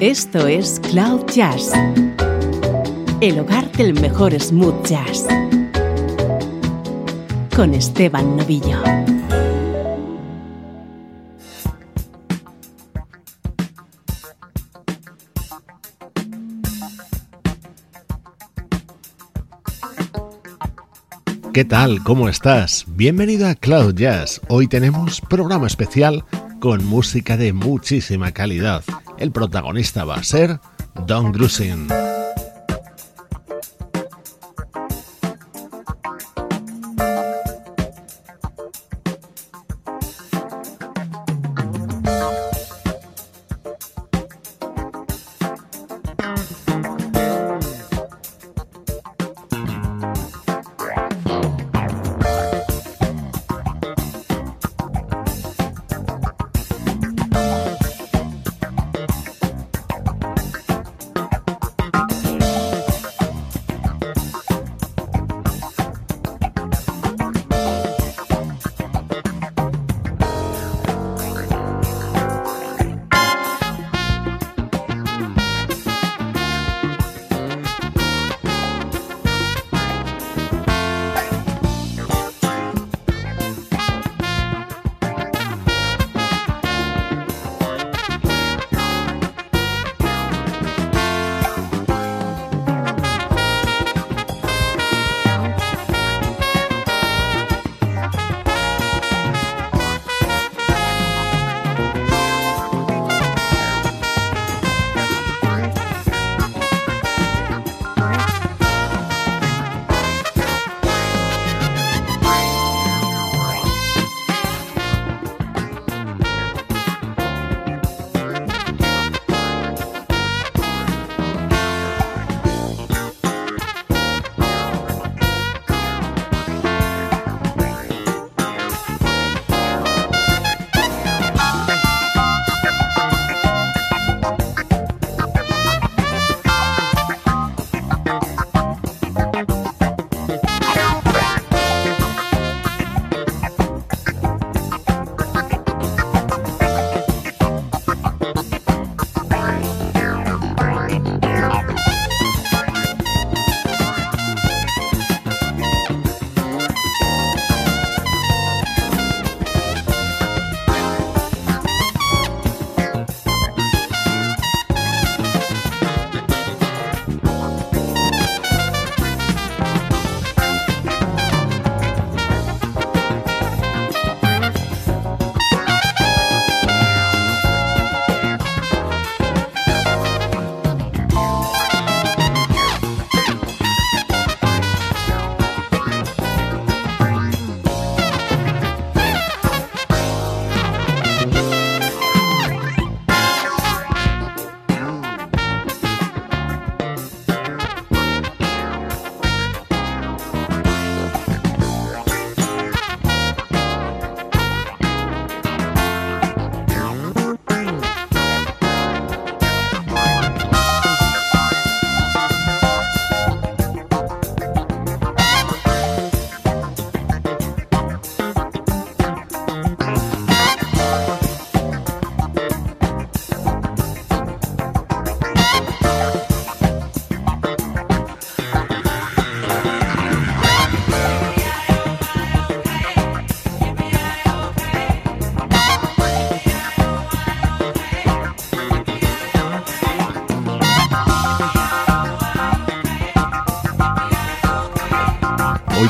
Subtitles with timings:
[0.00, 1.72] Esto es Cloud Jazz,
[3.20, 5.26] el hogar del mejor smooth jazz,
[7.54, 8.82] con Esteban Novillo.
[21.52, 22.02] ¿Qué tal?
[22.04, 22.86] ¿Cómo estás?
[22.88, 24.40] Bienvenido a Cloud Jazz.
[24.48, 26.24] Hoy tenemos programa especial
[26.58, 28.82] con música de muchísima calidad.
[29.20, 30.58] El protagonista va a ser
[31.06, 32.09] Don Grusin.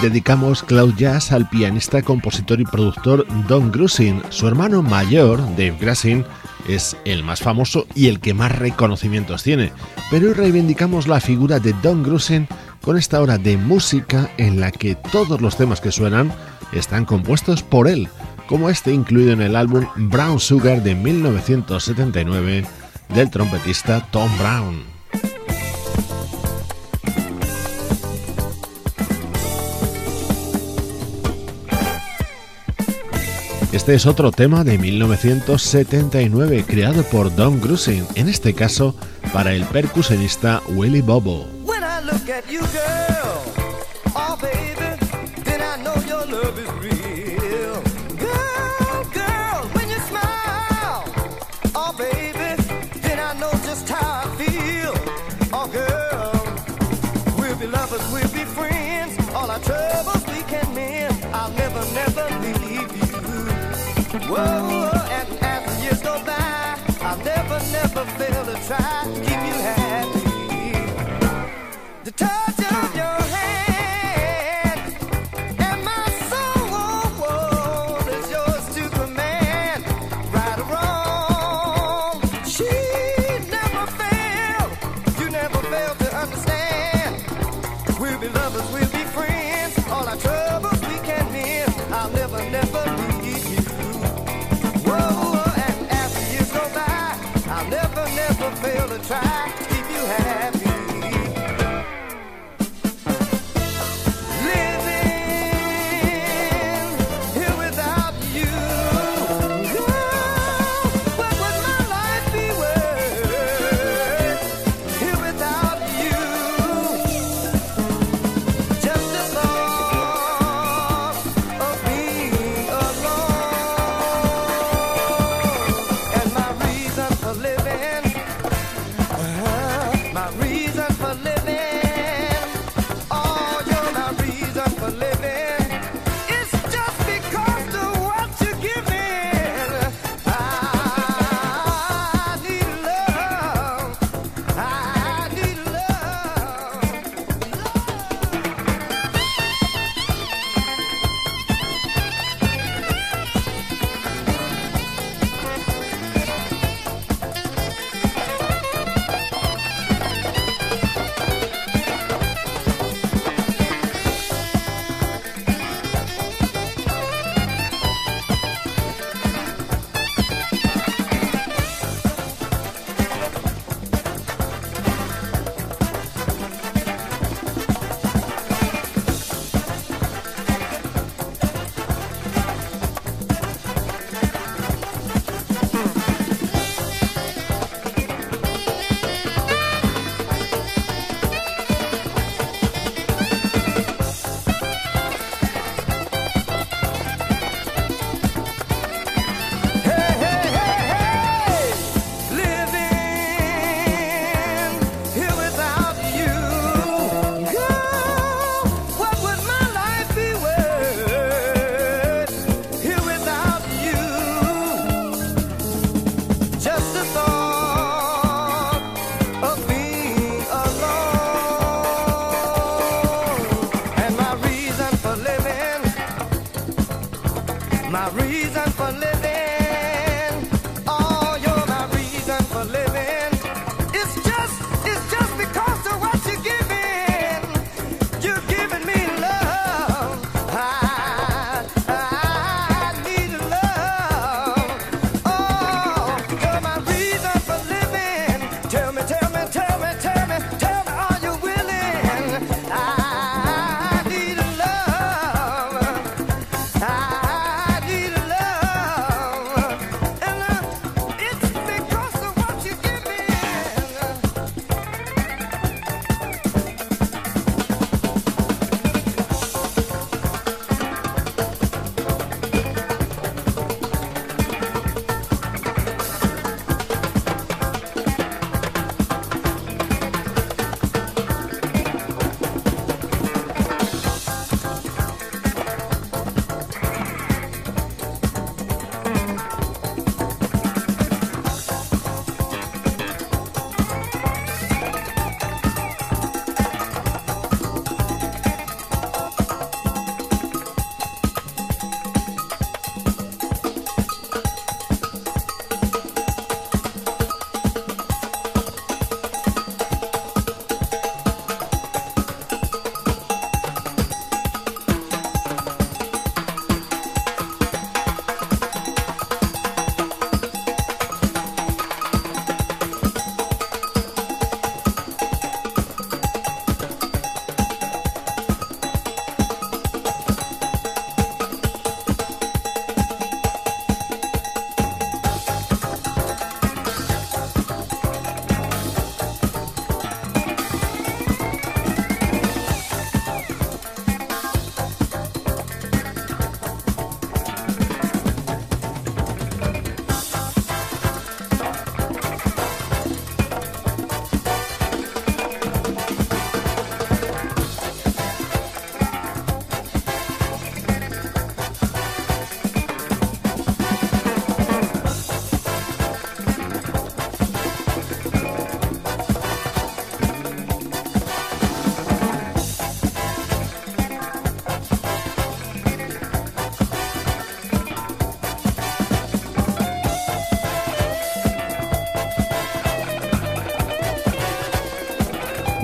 [0.00, 4.22] Dedicamos Cloud Jazz al pianista, compositor y productor Don Grusin.
[4.30, 6.24] Su hermano mayor, Dave Grassin,
[6.68, 9.72] es el más famoso y el que más reconocimientos tiene.
[10.10, 12.48] Pero hoy reivindicamos la figura de Don Grusin
[12.80, 16.32] con esta hora de música en la que todos los temas que suenan
[16.72, 18.08] están compuestos por él,
[18.46, 22.64] como este incluido en el álbum Brown Sugar de 1979
[23.14, 24.99] del trompetista Tom Brown.
[33.72, 38.96] Este es otro tema de 1979 creado por Don Grusin, en este caso
[39.32, 41.46] para el percusionista Willie Bobo.
[64.10, 64.26] Try to
[69.22, 70.20] Keep you happy.
[72.04, 73.29] The touch of your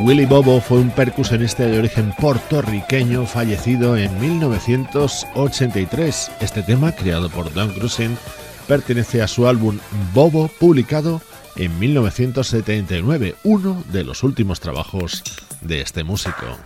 [0.06, 6.30] Willy Bobo fue un percusionista de origen puertorriqueño fallecido en 1983.
[6.40, 8.16] Este tema, creado por Don Grusin,
[8.68, 9.80] pertenece a su álbum
[10.14, 11.20] Bobo, publicado
[11.56, 15.25] en 1979, uno de los últimos trabajos
[15.60, 16.56] de este músico.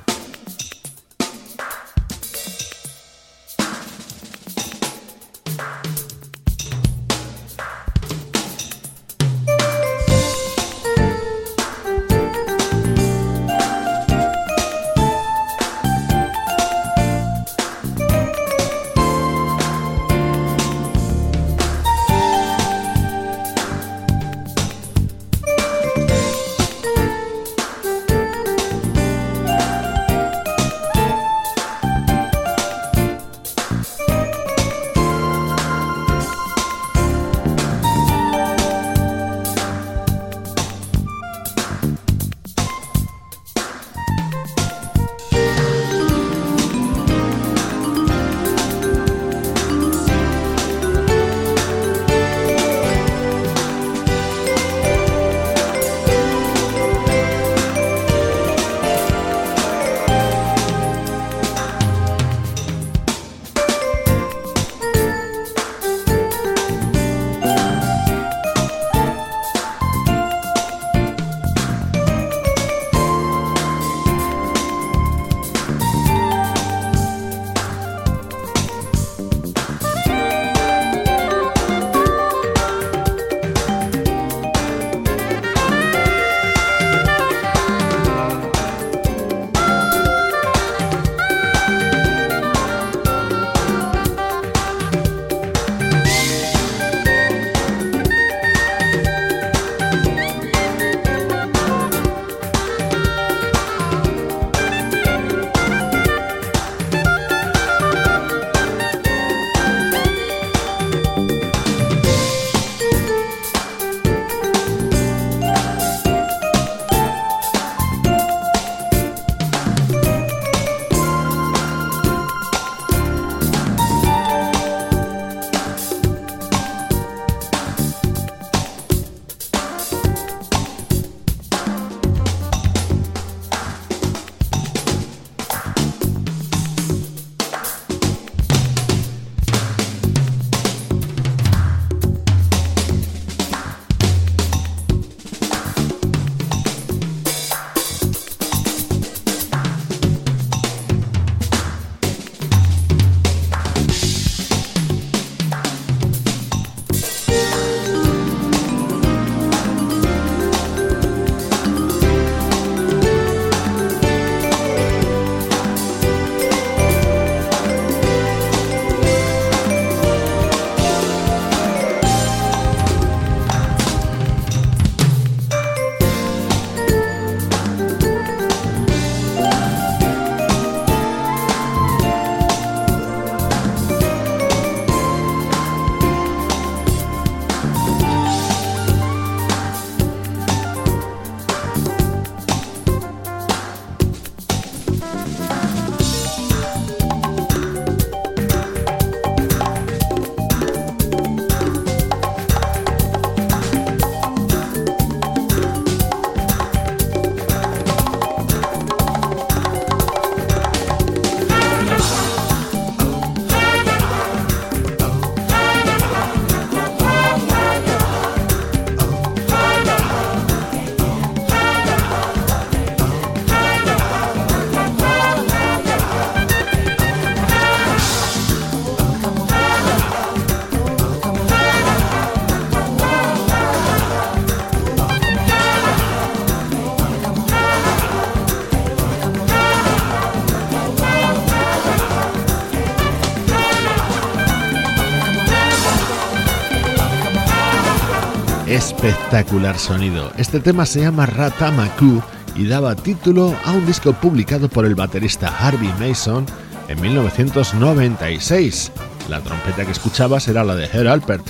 [249.02, 250.30] Espectacular sonido.
[250.36, 252.22] Este tema se llama Ratamaku
[252.54, 256.44] y daba título a un disco publicado por el baterista Harvey Mason
[256.86, 258.92] en 1996.
[259.30, 261.46] La trompeta que escuchabas era la de Herr Alpert.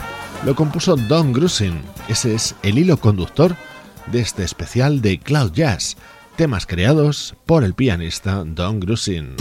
[0.46, 1.82] Lo compuso Don Grusin.
[2.08, 3.56] Ese es el hilo conductor
[4.12, 5.96] de este especial de Cloud Jazz,
[6.36, 9.34] temas creados por el pianista Don Grusin.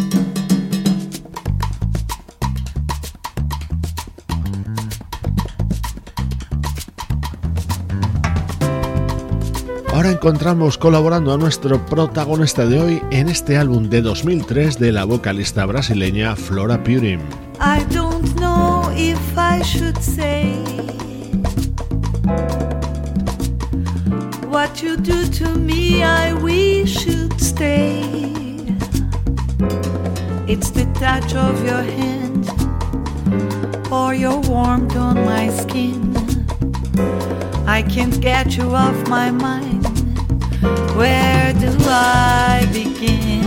[10.20, 15.66] Encontramos colaborando a nuestro protagonista de hoy en este álbum de 2003 de la vocalista
[15.66, 17.22] brasileña Flora Purim.
[17.62, 20.62] I don't know if I should say
[24.50, 26.04] what you do to me.
[26.04, 28.12] I wish you'd stay.
[30.48, 32.46] It's the touch of your hand
[33.90, 36.14] or your warmth on my skin.
[37.66, 39.69] I can't get you off my mind.
[40.96, 43.44] Where do I begin?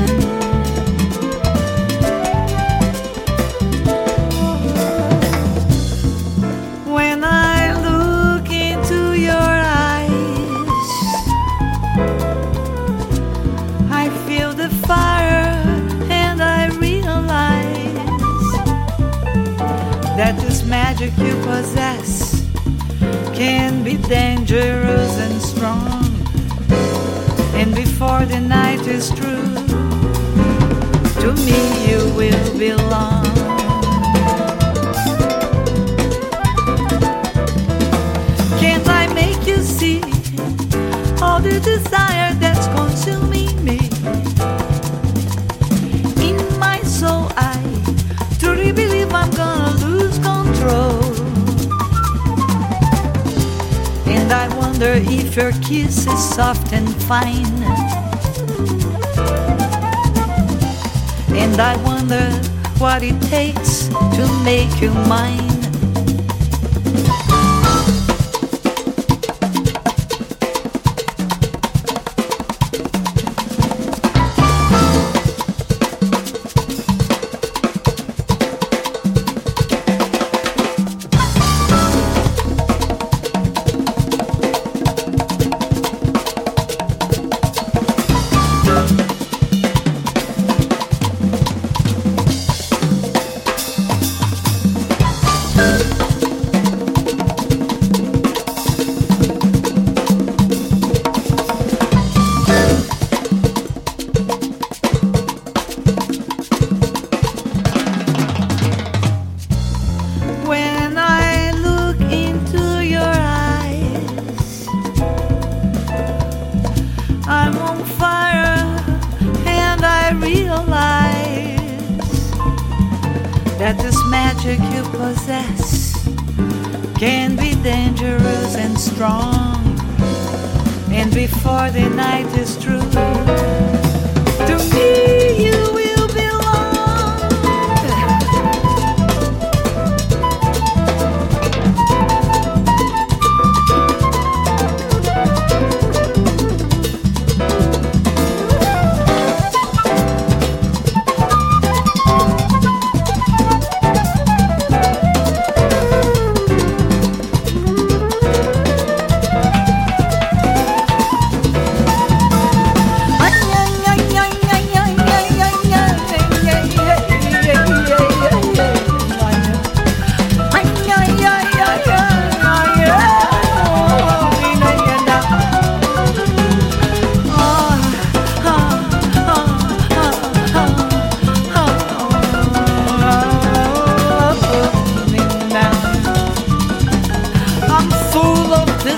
[6.93, 10.11] When I look into your eyes,
[13.91, 15.53] I feel the fire
[16.11, 17.93] and I realize
[20.17, 22.47] that this magic you possess
[23.35, 26.02] can be dangerous and strong.
[28.03, 29.55] Before the night is true.
[31.23, 33.25] to me you will belong.
[38.59, 40.01] Can't I make you see
[41.23, 42.32] all the desire
[54.83, 57.47] wonder if your kiss is soft and fine.
[61.35, 62.31] And I wonder
[62.79, 65.52] what it takes to make you mine.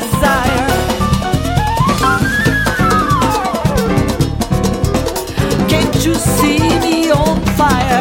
[0.05, 0.67] desire.
[5.69, 7.94] Can't you see me on fire?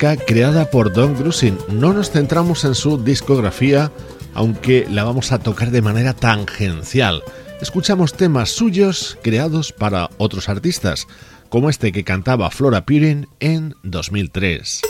[0.00, 1.58] Creada por Don Grusin.
[1.68, 3.92] No nos centramos en su discografía,
[4.32, 7.22] aunque la vamos a tocar de manera tangencial.
[7.60, 11.06] Escuchamos temas suyos creados para otros artistas,
[11.50, 14.80] como este que cantaba Flora Purin en 2003.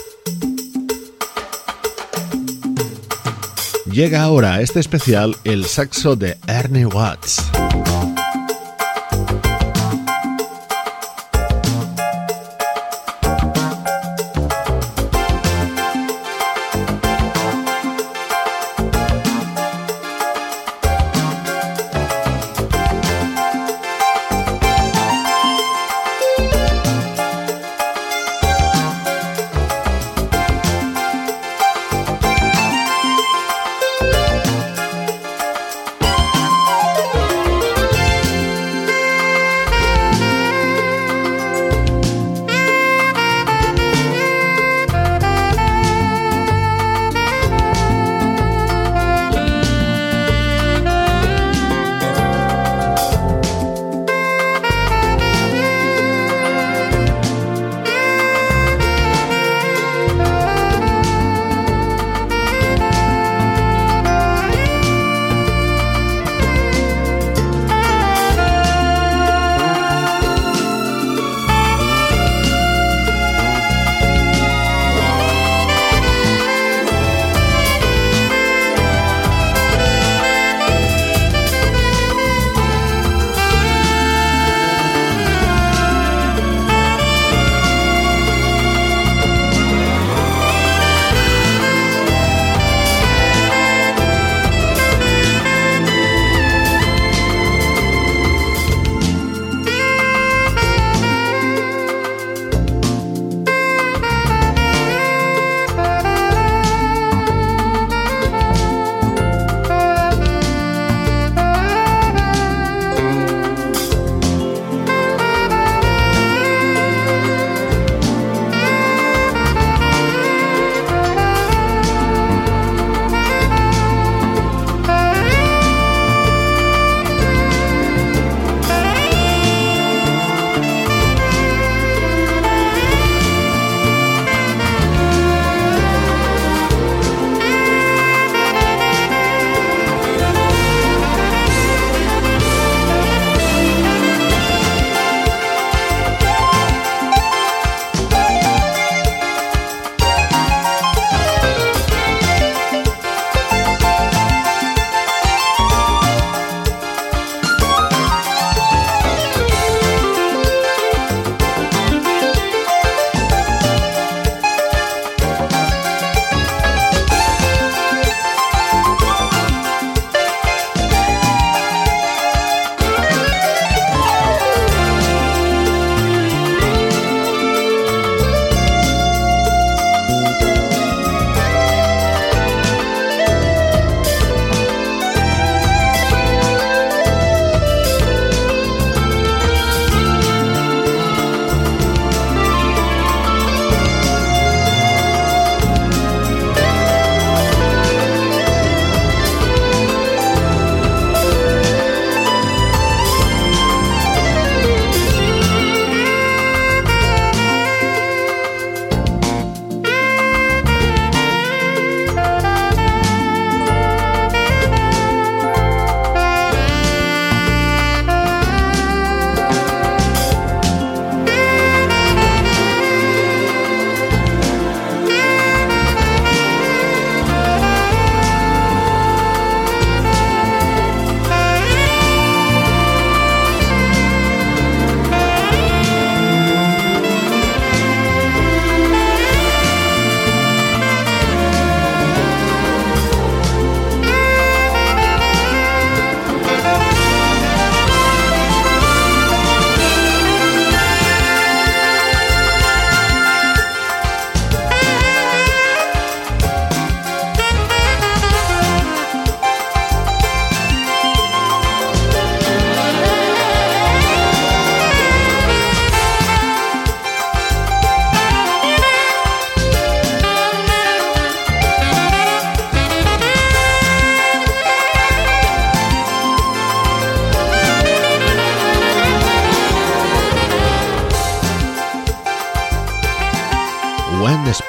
[3.91, 7.50] Llega ahora a este especial el saxo de Ernie Watts.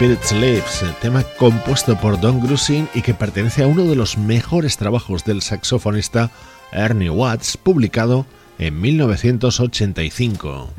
[0.03, 4.77] Spirit Sleeps, tema compuesto por Don Grusin y que pertenece a uno de los mejores
[4.77, 6.33] trabajos del saxofonista
[6.73, 8.27] Ernie Watts, publicado
[8.59, 10.71] en 1985.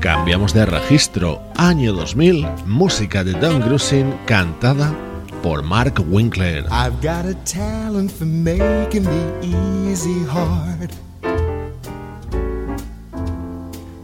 [0.00, 4.94] Cambiamos de registro, año 2000, música de Don Grusin cantada
[5.42, 6.64] por Mark Winkler.
[6.70, 9.06] I've got a talent for making
[9.42, 10.90] easy hard.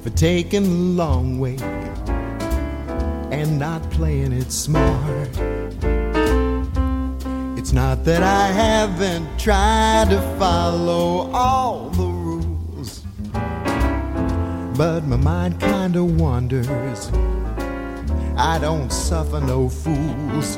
[0.02, 1.56] For taking the long way
[3.30, 5.28] and not playing it smart.
[7.58, 13.02] It's not that I haven't tried to follow all the rules,
[14.78, 17.10] but my mind kinda wanders.
[18.38, 20.56] I don't suffer no fools.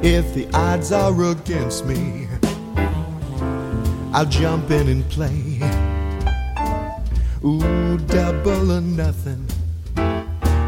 [0.00, 2.28] If the odds are against me,
[4.12, 5.83] I'll jump in and play.
[7.46, 9.46] Ooh, double or nothing.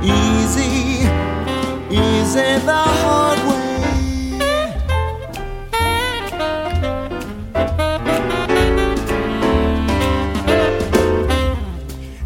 [0.02, 1.08] Easy,
[1.88, 3.62] easy the hard way.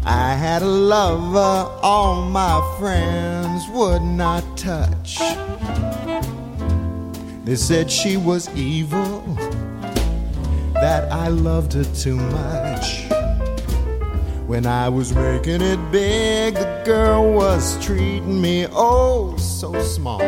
[0.03, 5.17] I had a lover all my friends would not touch.
[7.45, 9.21] They said she was evil,
[10.73, 13.20] that I loved her too much.
[14.51, 20.21] When I was making it big, the girl was treating me oh so small.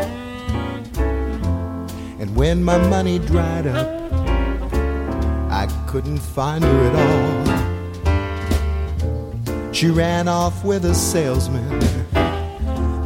[2.21, 3.85] And when my money dried up,
[5.51, 6.95] I couldn't find her at
[9.57, 9.73] all.
[9.73, 11.81] She ran off with a salesman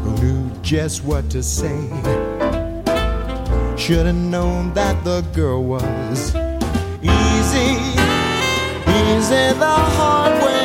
[0.03, 1.89] who knew just what to say.
[3.75, 6.35] Should have known that the girl was
[7.01, 7.73] easy,
[8.85, 10.56] easy the hard way.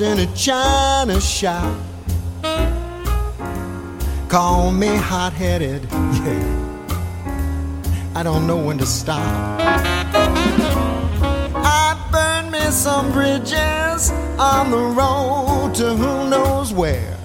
[0.00, 1.76] In a china shop.
[4.28, 6.56] Call me hot headed, yeah.
[8.14, 9.20] I don't know when to stop.
[11.54, 17.18] I burned me some bridges on the road to who knows where.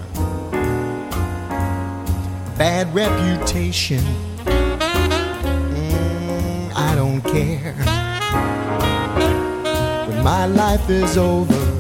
[2.58, 4.04] Bad reputation,
[5.76, 7.74] mm, I don't care.
[10.08, 11.75] When my life is over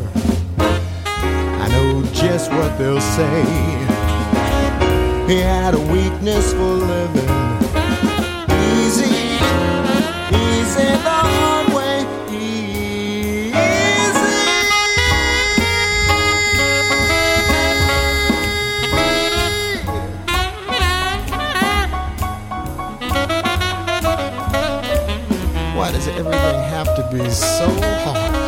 [2.26, 3.44] just what they'll say.
[5.28, 7.30] He had a weakness for living.
[8.80, 9.14] Easy,
[10.44, 11.98] easy the hard way.
[12.32, 12.66] Easy.
[25.78, 27.68] Why does everything have to be so
[28.04, 28.45] hard?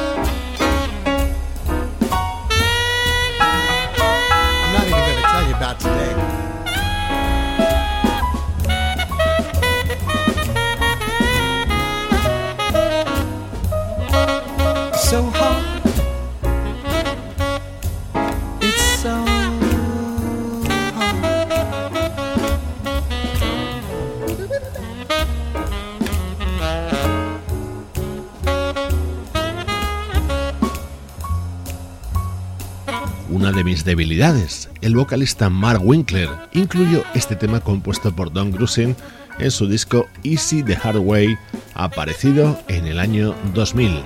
[33.87, 34.69] Debilidades.
[34.81, 38.95] El vocalista Mark Winkler incluyó este tema compuesto por Don Grusin
[39.39, 41.37] en su disco Easy the Hard Way,
[41.73, 44.01] aparecido en el año 2000.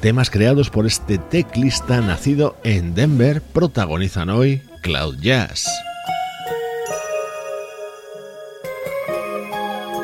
[0.00, 5.66] Temas creados por este teclista nacido en Denver protagonizan hoy Cloud Jazz.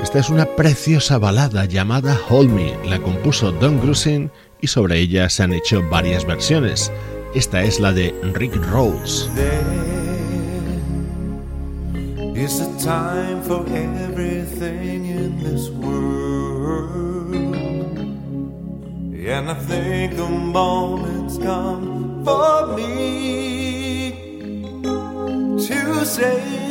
[0.02, 4.30] Esta es una preciosa balada llamada Hold Me, la compuso Don Grusin
[4.62, 6.90] y sobre ella se han hecho varias versiones.
[7.32, 9.28] Esta es la de Rick Rose.
[12.52, 17.34] A time for everything in this world.
[19.14, 24.10] And I think the moment's come for me
[25.68, 26.69] to say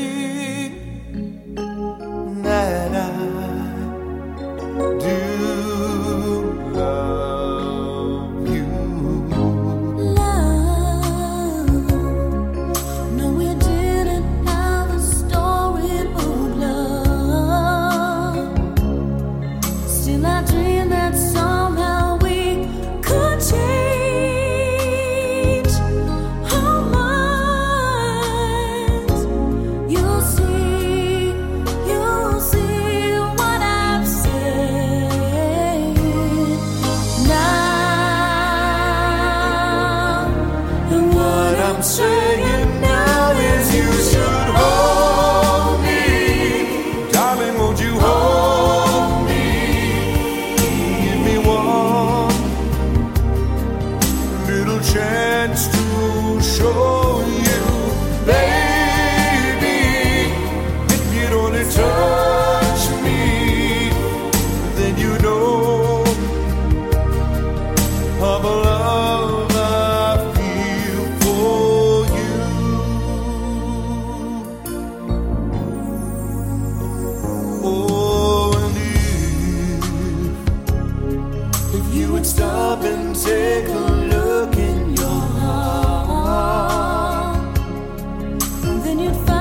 [89.00, 89.39] You'd find.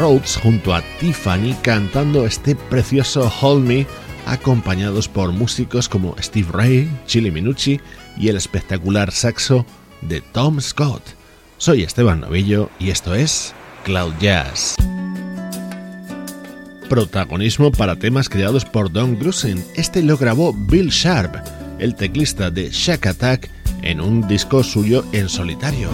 [0.00, 3.86] Junto a Tiffany cantando este precioso Hold Me,
[4.24, 7.78] acompañados por músicos como Steve Ray, Chili Minucci
[8.16, 9.66] y el espectacular saxo
[10.00, 11.02] de Tom Scott.
[11.58, 13.52] Soy Esteban Novillo y esto es
[13.84, 14.76] Cloud Jazz.
[16.88, 19.62] Protagonismo para temas creados por Don Grusin.
[19.74, 21.36] Este lo grabó Bill Sharp,
[21.78, 23.50] el teclista de Shack Attack,
[23.82, 25.90] en un disco suyo en solitario.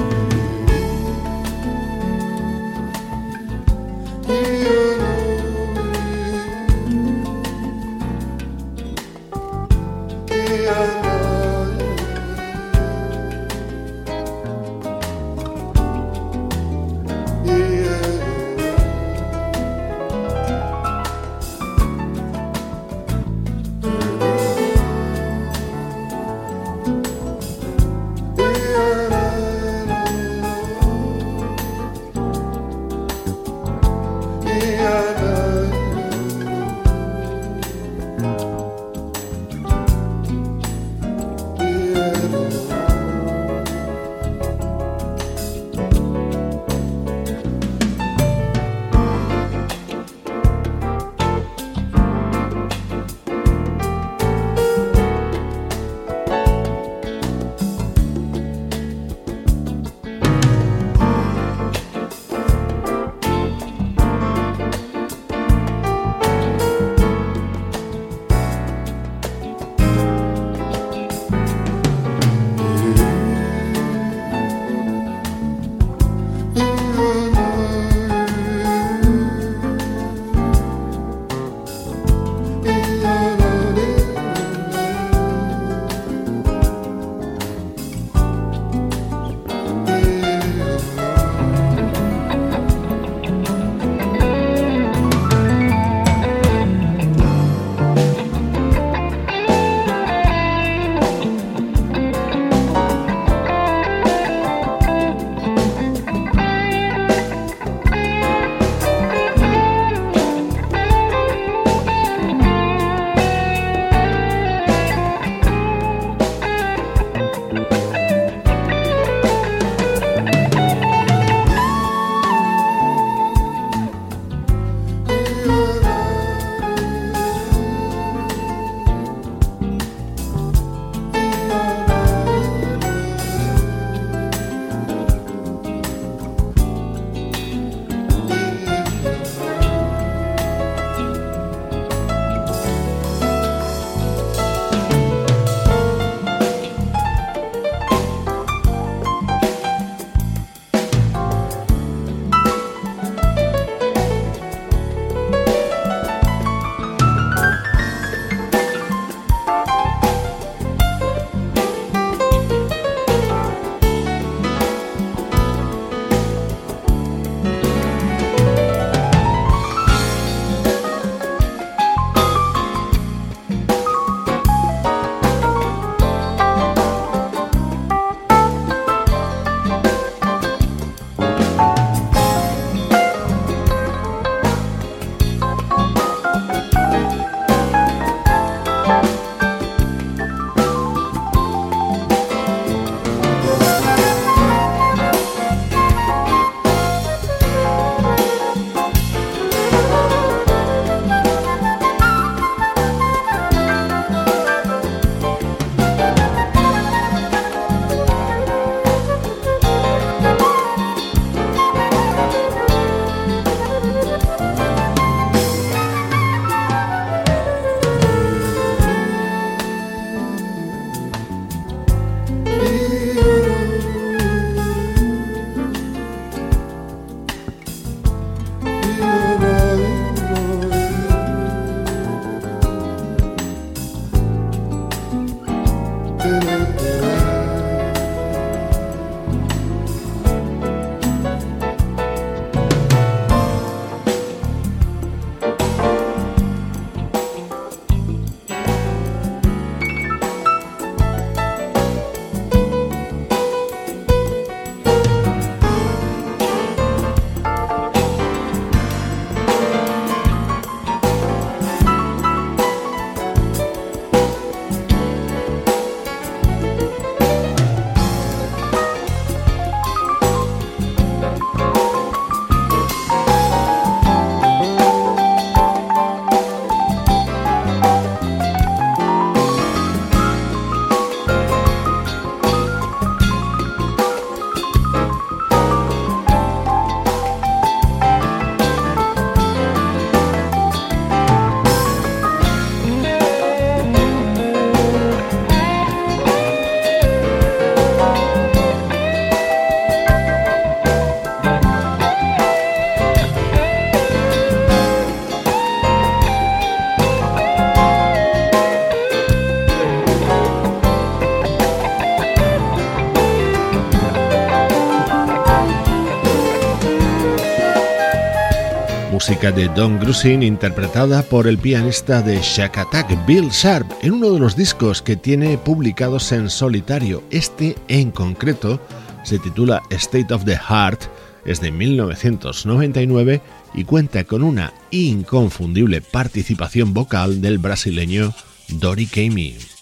[319.52, 324.40] De Don Grusin interpretada por el pianista de Shack Attack, Bill Sharp, en uno de
[324.40, 327.22] los discos que tiene publicados en solitario.
[327.30, 328.80] Este en concreto
[329.22, 331.02] se titula State of the Heart,
[331.44, 333.40] es de 1999
[333.74, 338.34] y cuenta con una inconfundible participación vocal del brasileño
[338.68, 339.75] Dori Kamey.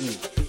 [0.00, 0.39] Mm.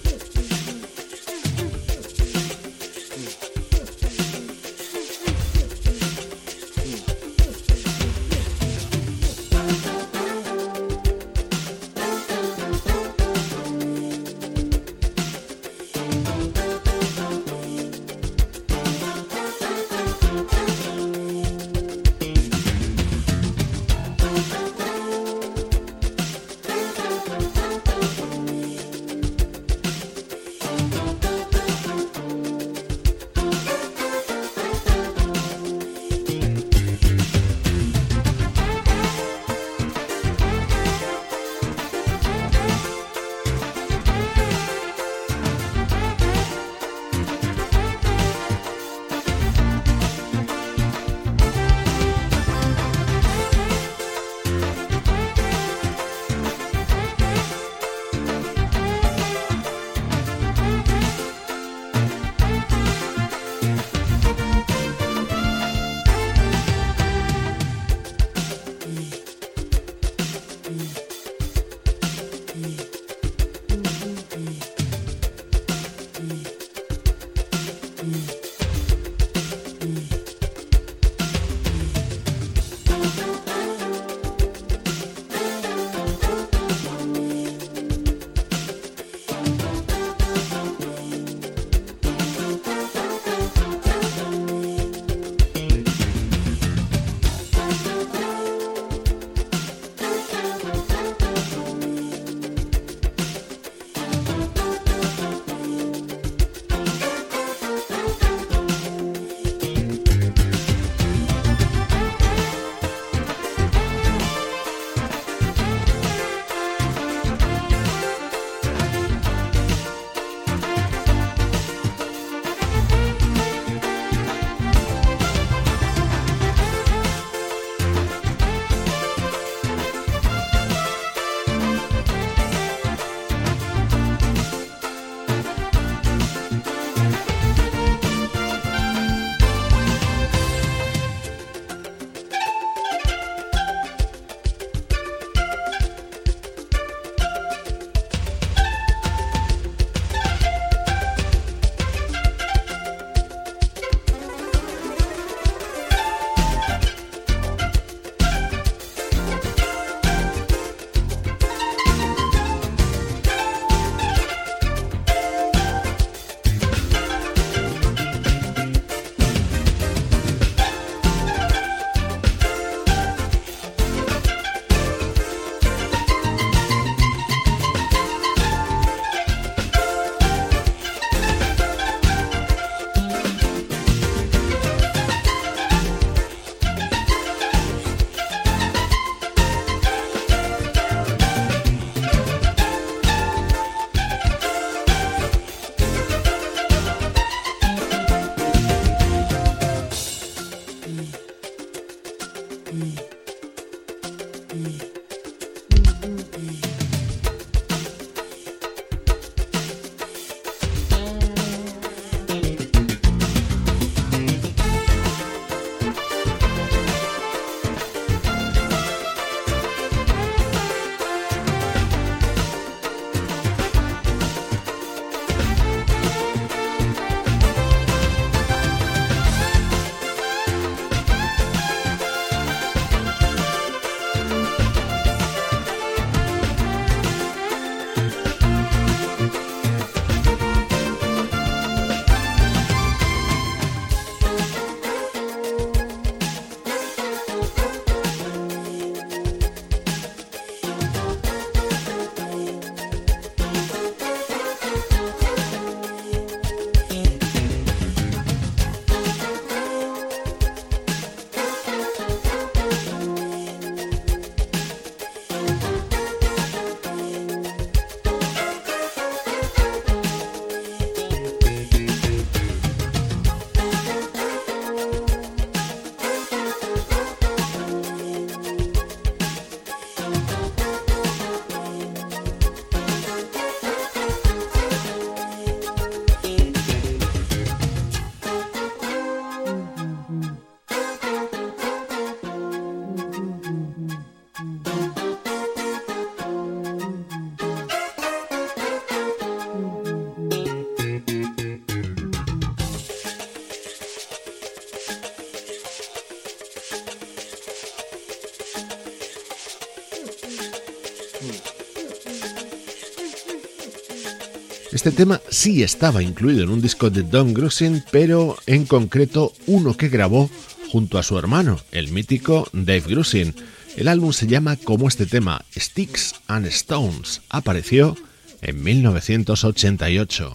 [314.72, 319.76] Este tema sí estaba incluido en un disco de Don Grusin, pero en concreto uno
[319.76, 320.30] que grabó
[320.70, 323.34] junto a su hermano, el mítico Dave Grusin.
[323.76, 327.20] El álbum se llama como este tema, Sticks and Stones.
[327.28, 327.96] Apareció
[328.40, 330.32] en 1988.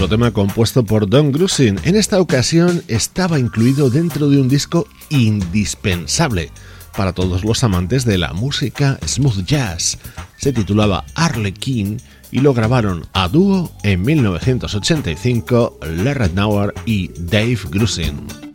[0.00, 1.78] Otro tema compuesto por Don Grusin.
[1.84, 6.50] En esta ocasión estaba incluido dentro de un disco indispensable
[6.96, 9.98] para todos los amantes de la música smooth jazz.
[10.38, 11.98] Se titulaba Arlequin
[12.30, 18.49] y lo grabaron a dúo en 1985 Larry Nauer y Dave Grusin.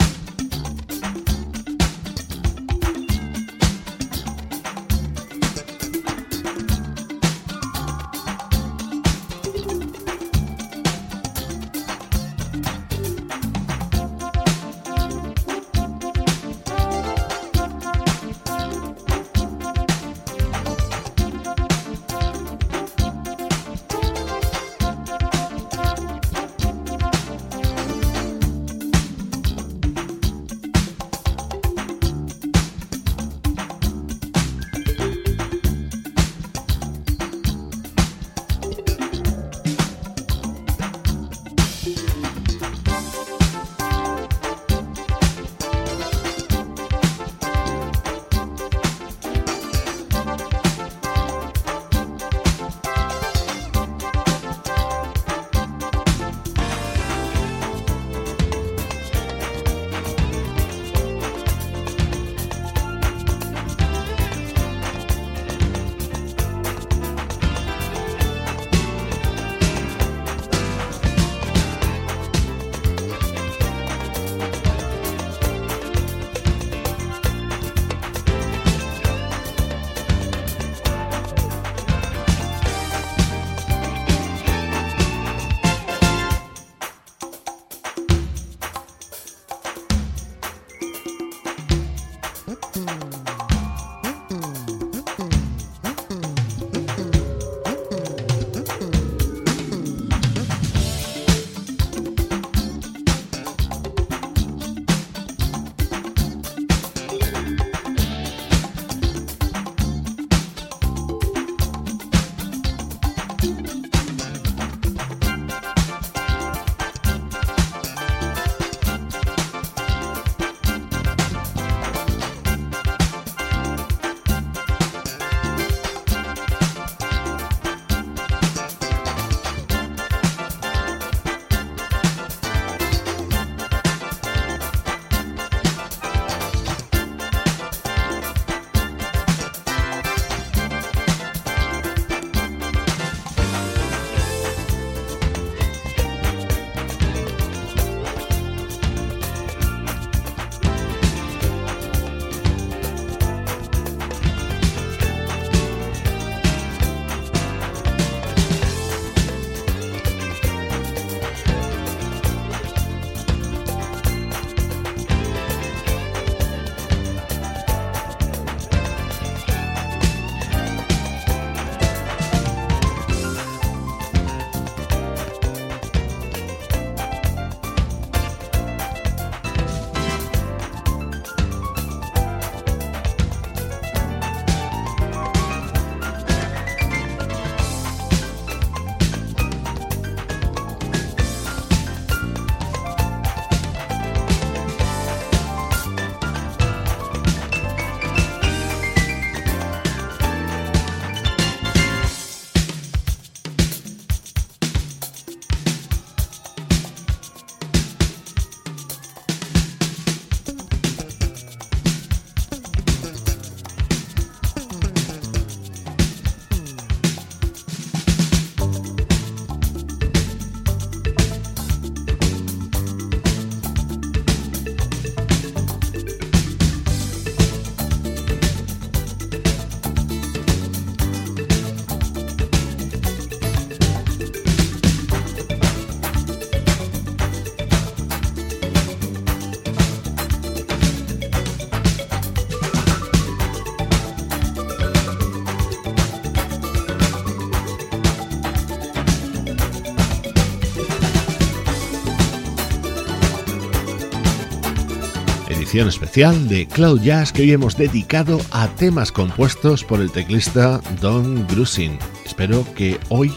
[255.83, 261.45] Especial de Cloud Jazz que hoy hemos dedicado a temas compuestos por el teclista Don
[261.47, 261.99] Grusin.
[262.25, 263.33] Espero que hoy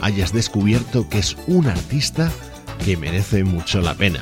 [0.00, 2.30] hayas descubierto que es un artista
[2.84, 4.20] que merece mucho la pena.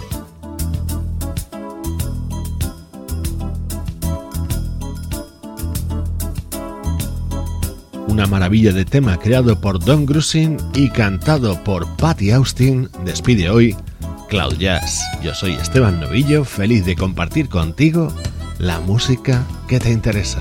[8.06, 13.76] Una maravilla de tema creado por Don Grusin y cantado por Patty Austin despide hoy
[14.28, 15.02] Cloud Jazz.
[15.22, 18.12] Yo soy Esteban Novillo, feliz de compartir contigo
[18.58, 20.40] la música que te interesa.